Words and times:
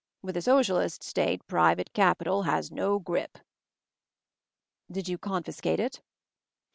With 0.23 0.35
a 0.35 0.41
Socialist 0.41 1.03
State 1.03 1.45
private 1.45 1.93
Capital 1.93 2.41
has 2.41 2.71
no 2.71 2.97
grip!" 2.97 3.37
'Did 4.91 5.07
you 5.07 5.19
confiscate 5.19 5.79
it?" 5.79 6.01